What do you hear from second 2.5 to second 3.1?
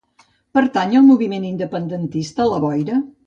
la Boira?